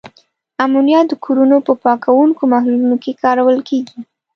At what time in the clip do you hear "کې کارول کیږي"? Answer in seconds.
3.03-3.99